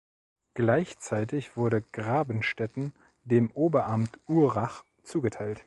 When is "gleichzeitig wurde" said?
0.55-1.83